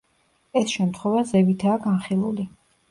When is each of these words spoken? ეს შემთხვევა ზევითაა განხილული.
ეს 0.61 0.73
შემთხვევა 0.77 1.21
ზევითაა 1.33 1.79
განხილული. 1.89 2.53